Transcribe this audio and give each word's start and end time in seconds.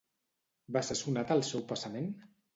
Va 0.77 0.81
ser 0.87 0.97
sonat 1.03 1.35
el 1.37 1.45
seu 1.51 1.65
passament? 1.75 2.11